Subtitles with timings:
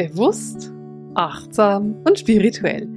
[0.00, 0.72] Bewusst,
[1.14, 2.88] achtsam und spirituell.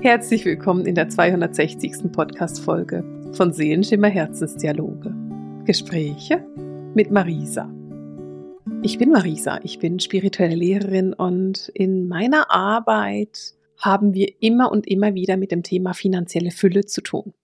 [0.00, 2.12] Herzlich willkommen in der 260.
[2.12, 5.12] Podcast-Folge von Seelenschimmer Herzensdialoge.
[5.64, 6.46] Gespräche
[6.94, 7.68] mit Marisa.
[8.80, 14.86] Ich bin Marisa, ich bin spirituelle Lehrerin und in meiner Arbeit haben wir immer und
[14.86, 17.34] immer wieder mit dem Thema finanzielle Fülle zu tun.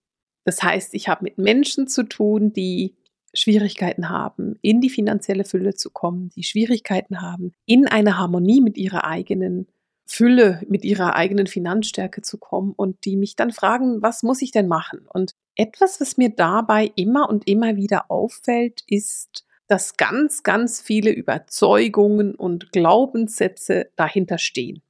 [0.45, 2.95] Das heißt, ich habe mit Menschen zu tun, die
[3.33, 8.77] Schwierigkeiten haben, in die finanzielle Fülle zu kommen, die Schwierigkeiten haben, in eine Harmonie mit
[8.77, 9.67] ihrer eigenen
[10.05, 14.51] Fülle, mit ihrer eigenen Finanzstärke zu kommen und die mich dann fragen, was muss ich
[14.51, 15.07] denn machen?
[15.07, 21.11] Und etwas, was mir dabei immer und immer wieder auffällt, ist, dass ganz, ganz viele
[21.11, 24.81] Überzeugungen und Glaubenssätze dahinter stehen.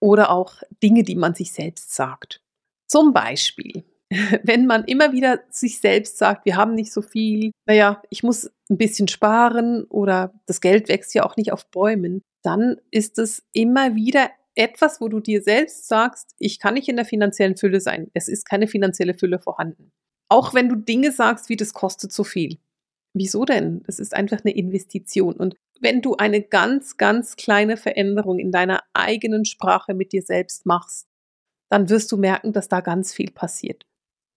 [0.00, 2.40] Oder auch Dinge, die man sich selbst sagt.
[2.86, 3.84] Zum Beispiel,
[4.42, 8.50] wenn man immer wieder sich selbst sagt, wir haben nicht so viel, naja, ich muss
[8.70, 13.44] ein bisschen sparen oder das Geld wächst ja auch nicht auf Bäumen, dann ist es
[13.52, 17.80] immer wieder etwas, wo du dir selbst sagst, ich kann nicht in der finanziellen Fülle
[17.80, 18.10] sein.
[18.14, 19.90] Es ist keine finanzielle Fülle vorhanden.
[20.28, 22.58] Auch wenn du Dinge sagst, wie das kostet so viel.
[23.14, 23.82] Wieso denn?
[23.86, 25.34] Es ist einfach eine Investition.
[25.34, 30.66] Und wenn du eine ganz, ganz kleine Veränderung in deiner eigenen Sprache mit dir selbst
[30.66, 31.06] machst,
[31.70, 33.84] dann wirst du merken, dass da ganz viel passiert.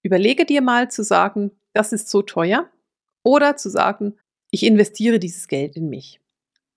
[0.07, 2.69] Überlege dir mal zu sagen, das ist so teuer
[3.25, 4.17] oder zu sagen,
[4.51, 6.21] ich investiere dieses Geld in mich.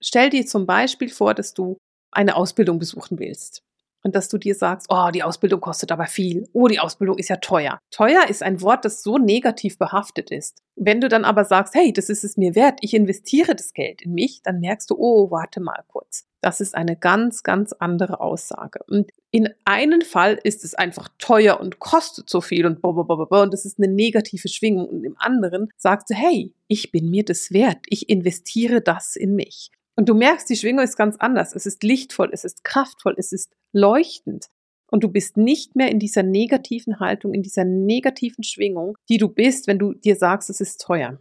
[0.01, 1.77] Stell dir zum Beispiel vor, dass du
[2.11, 3.63] eine Ausbildung besuchen willst
[4.03, 6.49] und dass du dir sagst, oh, die Ausbildung kostet aber viel.
[6.51, 7.79] Oh, die Ausbildung ist ja teuer.
[7.89, 10.61] Teuer ist ein Wort, das so negativ behaftet ist.
[10.75, 14.01] Wenn du dann aber sagst, hey, das ist es mir wert, ich investiere das Geld
[14.01, 16.27] in mich, dann merkst du, oh, warte mal kurz.
[16.41, 18.79] Das ist eine ganz, ganz andere Aussage.
[18.87, 23.65] Und in einem Fall ist es einfach teuer und kostet so viel und und das
[23.65, 24.87] ist eine negative Schwingung.
[24.87, 29.35] Und im anderen sagst du, hey, ich bin mir das wert, ich investiere das in
[29.35, 29.71] mich.
[29.95, 31.55] Und du merkst, die Schwingung ist ganz anders.
[31.55, 34.47] Es ist lichtvoll, es ist kraftvoll, es ist leuchtend.
[34.89, 39.29] Und du bist nicht mehr in dieser negativen Haltung, in dieser negativen Schwingung, die du
[39.29, 41.19] bist, wenn du dir sagst, es ist teuer.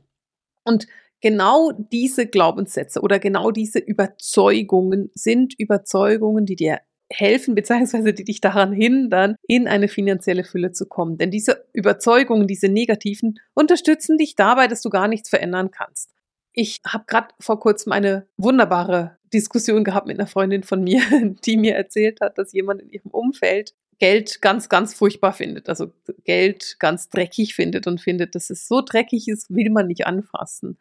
[0.65, 0.87] Und
[1.21, 6.81] genau diese Glaubenssätze oder genau diese Überzeugungen sind Überzeugungen, die dir
[7.13, 11.19] helfen, beziehungsweise die dich daran hindern, in eine finanzielle Fülle zu kommen.
[11.19, 16.13] Denn diese Überzeugungen, diese negativen, unterstützen dich dabei, dass du gar nichts verändern kannst.
[16.53, 21.01] Ich habe gerade vor kurzem eine wunderbare Diskussion gehabt mit einer Freundin von mir,
[21.45, 25.69] die mir erzählt hat, dass jemand in ihrem Umfeld Geld ganz, ganz furchtbar findet.
[25.69, 25.93] Also
[26.25, 30.79] Geld ganz dreckig findet und findet, dass es so dreckig ist, will man nicht anfassen.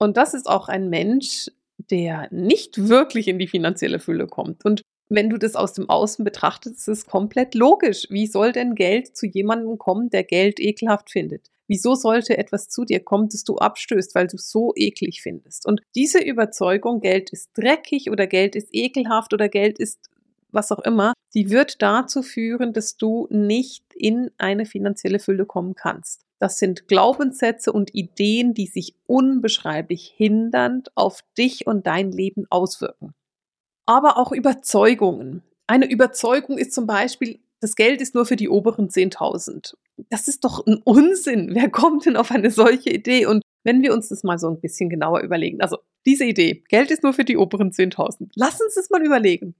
[0.00, 1.50] Und das ist auch ein Mensch,
[1.90, 4.64] der nicht wirklich in die finanzielle Fülle kommt.
[4.64, 8.06] Und wenn du das aus dem Außen betrachtest, ist es komplett logisch.
[8.10, 11.48] Wie soll denn Geld zu jemandem kommen, der Geld ekelhaft findet?
[11.66, 15.66] Wieso sollte etwas zu dir kommen, das du abstößt, weil du so eklig findest?
[15.66, 20.10] Und diese Überzeugung, Geld ist dreckig oder Geld ist ekelhaft oder Geld ist
[20.52, 25.74] was auch immer, die wird dazu führen, dass du nicht in eine finanzielle Fülle kommen
[25.74, 26.24] kannst.
[26.40, 33.14] Das sind Glaubenssätze und Ideen, die sich unbeschreiblich hindernd auf dich und dein Leben auswirken.
[33.86, 35.42] Aber auch Überzeugungen.
[35.68, 39.74] Eine Überzeugung ist zum Beispiel, das Geld ist nur für die oberen 10.000
[40.08, 41.50] das ist doch ein Unsinn.
[41.52, 43.26] Wer kommt denn auf eine solche Idee?
[43.26, 46.90] Und wenn wir uns das mal so ein bisschen genauer überlegen, also diese Idee, Geld
[46.90, 48.30] ist nur für die oberen 10.000.
[48.34, 49.54] Lass uns das mal überlegen.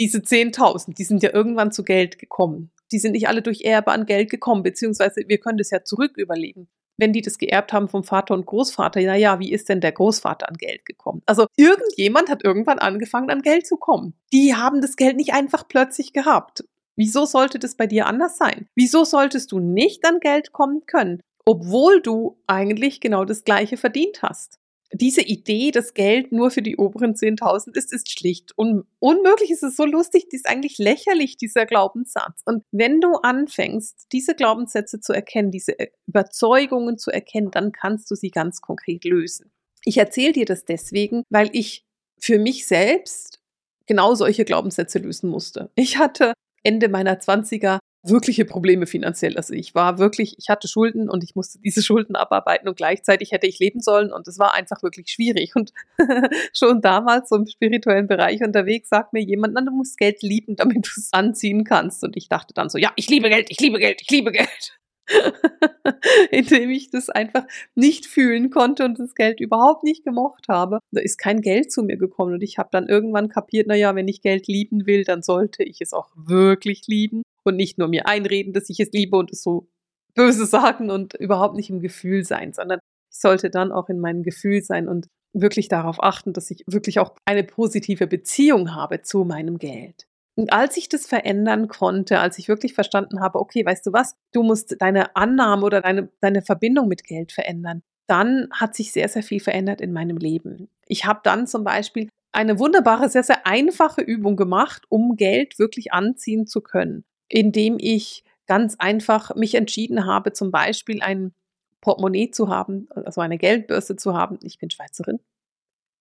[0.00, 2.70] Diese 10.000, die sind ja irgendwann zu Geld gekommen.
[2.92, 6.16] Die sind nicht alle durch Erbe an Geld gekommen, beziehungsweise wir können das ja zurück
[6.16, 6.68] überlegen.
[6.98, 9.92] Wenn die das geerbt haben vom Vater und Großvater, na ja, wie ist denn der
[9.92, 11.22] Großvater an Geld gekommen?
[11.26, 14.14] Also irgendjemand hat irgendwann angefangen an Geld zu kommen.
[14.32, 16.64] Die haben das Geld nicht einfach plötzlich gehabt.
[16.96, 18.68] Wieso sollte das bei dir anders sein?
[18.74, 24.22] Wieso solltest du nicht an Geld kommen können, obwohl du eigentlich genau das Gleiche verdient
[24.22, 24.58] hast?
[24.92, 29.50] Diese Idee, dass Geld nur für die oberen 10.000 ist, ist schlicht un unmöglich.
[29.50, 32.42] Es ist so lustig, die ist eigentlich lächerlich, dieser Glaubenssatz.
[32.44, 38.10] Und wenn du anfängst, diese Glaubenssätze zu erkennen, diese äh, Überzeugungen zu erkennen, dann kannst
[38.10, 39.50] du sie ganz konkret lösen.
[39.84, 41.84] Ich erzähle dir das deswegen, weil ich
[42.18, 43.40] für mich selbst
[43.86, 45.70] genau solche Glaubenssätze lösen musste.
[45.74, 46.32] Ich hatte
[46.62, 47.78] Ende meiner Zwanziger
[48.08, 49.36] wirkliche Probleme finanziell.
[49.36, 53.32] Also ich war wirklich, ich hatte Schulden und ich musste diese Schulden abarbeiten und gleichzeitig
[53.32, 55.54] hätte ich leben sollen und es war einfach wirklich schwierig.
[55.56, 55.72] Und
[56.52, 60.56] schon damals so im spirituellen Bereich unterwegs sagt mir jemand, na, du musst Geld lieben,
[60.56, 62.04] damit du es anziehen kannst.
[62.04, 64.78] Und ich dachte dann so, ja, ich liebe Geld, ich liebe Geld, ich liebe Geld.
[66.30, 67.44] indem ich das einfach
[67.74, 70.80] nicht fühlen konnte und das Geld überhaupt nicht gemocht habe.
[70.90, 74.08] Da ist kein Geld zu mir gekommen und ich habe dann irgendwann kapiert, naja, wenn
[74.08, 78.06] ich Geld lieben will, dann sollte ich es auch wirklich lieben und nicht nur mir
[78.06, 79.68] einreden, dass ich es liebe und es so
[80.14, 84.22] böse sagen und überhaupt nicht im Gefühl sein, sondern ich sollte dann auch in meinem
[84.22, 89.24] Gefühl sein und wirklich darauf achten, dass ich wirklich auch eine positive Beziehung habe zu
[89.24, 90.06] meinem Geld.
[90.38, 94.14] Und als ich das verändern konnte, als ich wirklich verstanden habe, okay, weißt du was,
[94.32, 99.08] du musst deine Annahme oder deine, deine Verbindung mit Geld verändern, dann hat sich sehr,
[99.08, 100.68] sehr viel verändert in meinem Leben.
[100.86, 105.92] Ich habe dann zum Beispiel eine wunderbare, sehr, sehr einfache Übung gemacht, um Geld wirklich
[105.92, 111.34] anziehen zu können, indem ich ganz einfach mich entschieden habe, zum Beispiel ein
[111.80, 114.38] Portemonnaie zu haben, also eine Geldbörse zu haben.
[114.42, 115.20] Ich bin Schweizerin.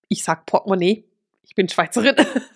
[0.08, 1.06] Ich sag Portemonnaie.
[1.44, 2.16] Ich bin Schweizerin.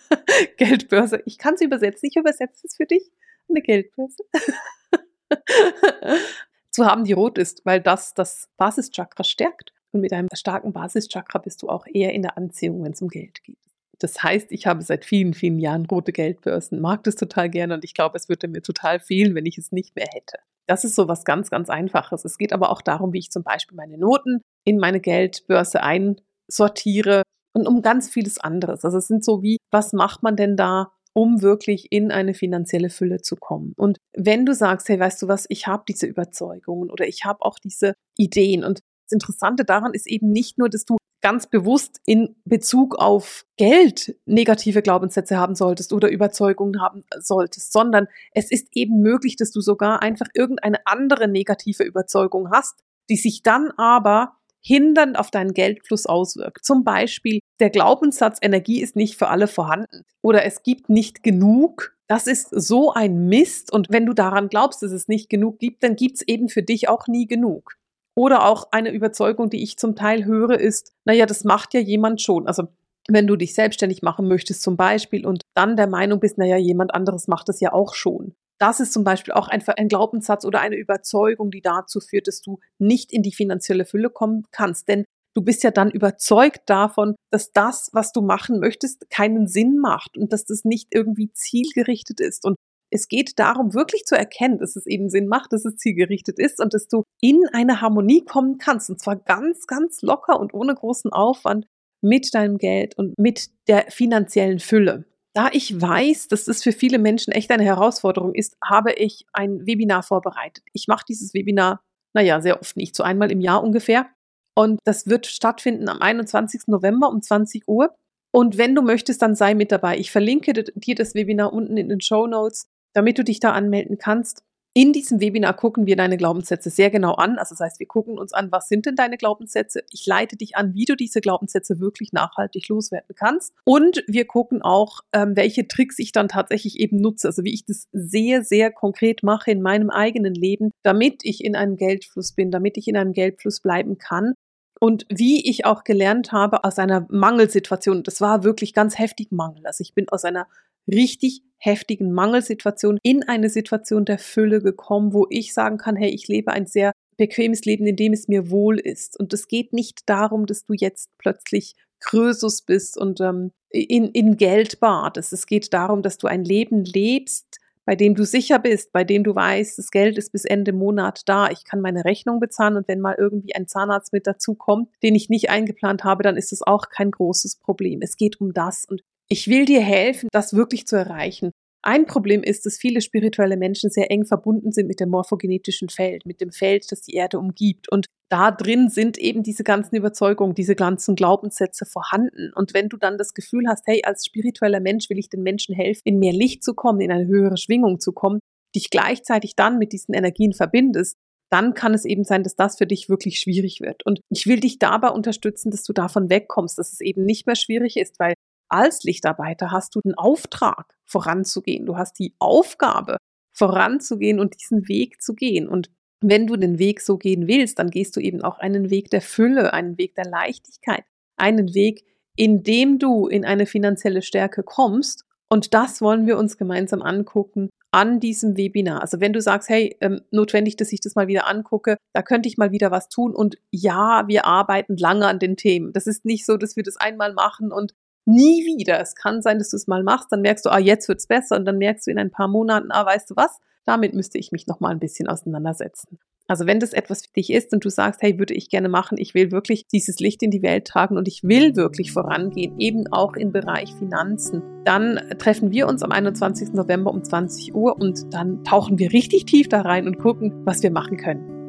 [0.57, 1.21] Geldbörse.
[1.25, 2.07] Ich kann es übersetzen.
[2.07, 3.11] Ich übersetze es für dich.
[3.47, 4.23] Eine Geldbörse.
[6.71, 9.73] zu haben, die rot ist, weil das das Basischakra stärkt.
[9.91, 13.07] Und mit einem starken Basischakra bist du auch eher in der Anziehung, wenn es um
[13.07, 13.57] Geld geht.
[13.99, 17.83] Das heißt, ich habe seit vielen, vielen Jahren rote Geldbörsen, mag das total gerne und
[17.83, 20.37] ich glaube, es würde mir total fehlen, wenn ich es nicht mehr hätte.
[20.67, 22.25] Das ist so was ganz, ganz Einfaches.
[22.25, 27.23] Es geht aber auch darum, wie ich zum Beispiel meine Noten in meine Geldbörse einsortiere
[27.53, 28.85] und um ganz vieles anderes.
[28.85, 32.89] Also es sind so wie, was macht man denn da, um wirklich in eine finanzielle
[32.89, 33.73] Fülle zu kommen?
[33.77, 37.41] Und wenn du sagst, hey, weißt du was, ich habe diese Überzeugungen oder ich habe
[37.41, 38.79] auch diese Ideen und
[39.09, 44.15] das Interessante daran ist eben nicht nur, dass du ganz bewusst in Bezug auf Geld
[44.25, 49.61] negative Glaubenssätze haben solltest oder Überzeugungen haben solltest, sondern es ist eben möglich, dass du
[49.61, 56.05] sogar einfach irgendeine andere negative Überzeugung hast, die sich dann aber hindernd auf deinen Geldfluss
[56.05, 56.65] auswirkt.
[56.65, 61.95] Zum Beispiel der Glaubenssatz, Energie ist nicht für alle vorhanden oder es gibt nicht genug.
[62.07, 65.83] Das ist so ein Mist und wenn du daran glaubst, dass es nicht genug gibt,
[65.83, 67.78] dann gibt es eben für dich auch nie genug.
[68.15, 72.21] Oder auch eine Überzeugung, die ich zum Teil höre, ist, naja, das macht ja jemand
[72.21, 72.47] schon.
[72.47, 72.67] Also
[73.07, 76.93] wenn du dich selbstständig machen möchtest zum Beispiel und dann der Meinung bist, naja, jemand
[76.93, 78.35] anderes macht das ja auch schon.
[78.59, 82.41] Das ist zum Beispiel auch einfach ein Glaubenssatz oder eine Überzeugung, die dazu führt, dass
[82.41, 84.89] du nicht in die finanzielle Fülle kommen kannst.
[84.89, 89.77] Denn du bist ja dann überzeugt davon, dass das, was du machen möchtest, keinen Sinn
[89.79, 92.43] macht und dass das nicht irgendwie zielgerichtet ist.
[92.43, 92.57] Und
[92.91, 96.59] es geht darum, wirklich zu erkennen, dass es eben Sinn macht, dass es zielgerichtet ist
[96.59, 98.89] und dass du in eine Harmonie kommen kannst.
[98.89, 101.67] Und zwar ganz, ganz locker und ohne großen Aufwand
[102.01, 105.05] mit deinem Geld und mit der finanziellen Fülle.
[105.35, 109.65] Da ich weiß, dass das für viele Menschen echt eine Herausforderung ist, habe ich ein
[109.65, 110.63] Webinar vorbereitet.
[110.73, 111.81] Ich mache dieses Webinar,
[112.13, 114.07] naja, sehr oft nicht, so einmal im Jahr ungefähr.
[114.55, 116.63] Und das wird stattfinden am 21.
[116.67, 117.95] November um 20 Uhr.
[118.31, 119.97] Und wenn du möchtest, dann sei mit dabei.
[119.97, 123.97] Ich verlinke dir das Webinar unten in den Show Notes damit du dich da anmelden
[123.97, 124.43] kannst.
[124.75, 127.39] In diesem Webinar gucken wir deine Glaubenssätze sehr genau an.
[127.39, 129.83] Also das heißt, wir gucken uns an, was sind denn deine Glaubenssätze?
[129.91, 133.51] Ich leite dich an, wie du diese Glaubenssätze wirklich nachhaltig loswerden kannst.
[133.65, 137.27] Und wir gucken auch, ähm, welche Tricks ich dann tatsächlich eben nutze.
[137.27, 141.55] Also wie ich das sehr, sehr konkret mache in meinem eigenen Leben, damit ich in
[141.55, 144.35] einem Geldfluss bin, damit ich in einem Geldfluss bleiben kann.
[144.79, 149.65] Und wie ich auch gelernt habe aus einer Mangelsituation, das war wirklich ganz heftig Mangel.
[149.65, 150.47] Also ich bin aus einer
[150.87, 156.27] richtig heftigen Mangelsituation in eine Situation der Fülle gekommen, wo ich sagen kann, hey, ich
[156.27, 159.19] lebe ein sehr bequemes Leben, in dem es mir wohl ist.
[159.19, 164.37] Und es geht nicht darum, dass du jetzt plötzlich Krösus bist und ähm, in, in
[164.37, 165.33] Geld badest.
[165.33, 169.23] Es geht darum, dass du ein Leben lebst, bei dem du sicher bist, bei dem
[169.23, 172.87] du weißt, das Geld ist bis Ende Monat da, ich kann meine Rechnung bezahlen und
[172.87, 176.53] wenn mal irgendwie ein Zahnarzt mit dazu kommt, den ich nicht eingeplant habe, dann ist
[176.53, 178.01] es auch kein großes Problem.
[178.03, 181.51] Es geht um das und ich will dir helfen, das wirklich zu erreichen.
[181.81, 186.25] Ein Problem ist, dass viele spirituelle Menschen sehr eng verbunden sind mit dem morphogenetischen Feld,
[186.25, 187.89] mit dem Feld, das die Erde umgibt.
[187.89, 192.51] Und da drin sind eben diese ganzen Überzeugungen, diese ganzen Glaubenssätze vorhanden.
[192.53, 195.73] Und wenn du dann das Gefühl hast, hey, als spiritueller Mensch will ich den Menschen
[195.73, 198.39] helfen, in mehr Licht zu kommen, in eine höhere Schwingung zu kommen,
[198.75, 201.15] dich gleichzeitig dann mit diesen Energien verbindest,
[201.49, 204.05] dann kann es eben sein, dass das für dich wirklich schwierig wird.
[204.05, 207.55] Und ich will dich dabei unterstützen, dass du davon wegkommst, dass es eben nicht mehr
[207.55, 208.33] schwierig ist, weil
[208.69, 211.85] als Lichtarbeiter hast du den Auftrag, voranzugehen.
[211.85, 213.17] Du hast die Aufgabe,
[213.53, 215.67] voranzugehen und diesen Weg zu gehen.
[215.67, 215.89] Und
[216.21, 219.21] wenn du den Weg so gehen willst, dann gehst du eben auch einen Weg der
[219.21, 221.03] Fülle, einen Weg der Leichtigkeit,
[221.37, 225.25] einen Weg, in dem du in eine finanzielle Stärke kommst.
[225.49, 229.01] Und das wollen wir uns gemeinsam angucken an diesem Webinar.
[229.01, 232.47] Also wenn du sagst, hey, ähm, notwendig, dass ich das mal wieder angucke, da könnte
[232.47, 233.33] ich mal wieder was tun.
[233.33, 235.91] Und ja, wir arbeiten lange an den Themen.
[235.91, 237.93] Das ist nicht so, dass wir das einmal machen und
[238.29, 238.99] nie wieder.
[238.99, 241.55] Es kann sein, dass du es mal machst, dann merkst du, ah, jetzt wird's besser
[241.57, 244.51] und dann merkst du in ein paar Monaten, ah, weißt du was, damit müsste ich
[244.51, 246.19] mich noch mal ein bisschen auseinandersetzen.
[246.47, 249.19] Also wenn das etwas für dich ist und du sagst, hey, würde ich gerne machen,
[249.19, 253.05] ich will wirklich dieses Licht in die Welt tragen und ich will wirklich vorangehen, eben
[253.11, 256.73] auch im Bereich Finanzen, dann treffen wir uns am 21.
[256.73, 260.81] November um 20 Uhr und dann tauchen wir richtig tief da rein und gucken, was
[260.81, 261.59] wir machen können.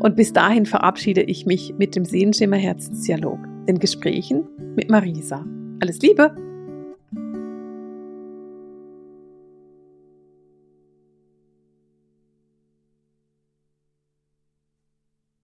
[0.00, 3.38] Und bis dahin verabschiede ich mich mit dem Sehenschimmer Herzensdialog.
[3.66, 5.46] den Gesprächen mit Marisa.
[5.84, 6.34] Alles Liebe!